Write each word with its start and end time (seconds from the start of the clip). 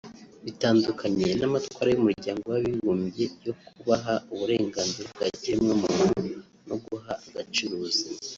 bitandukanye 0.45 1.27
n’amatwara 1.39 1.87
y’Umuryango 1.91 2.43
w’Abibumbye 2.53 3.25
yo 3.45 3.53
kubaha 3.65 4.13
uburenganzira 4.33 5.07
bwa 5.15 5.27
kiremwamuntu 5.39 6.37
no 6.67 6.75
guha 6.85 7.13
agaciro 7.27 7.71
ubuzima 7.75 8.17